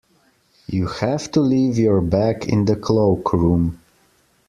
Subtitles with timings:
[0.65, 3.79] You have to leave your bag in the cloakroom